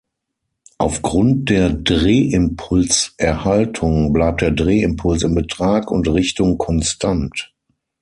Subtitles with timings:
[0.79, 7.53] Aufgrund der Drehimpulserhaltung bleibt der Drehimpuls in Betrag und Richtung konstant.